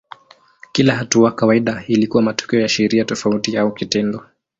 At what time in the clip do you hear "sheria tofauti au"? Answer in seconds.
2.69-3.73